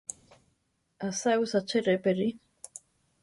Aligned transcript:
¿Asáwisa 1.07 1.59
che 1.67 1.79
rʼe 1.85 1.95
perí? 2.03 2.29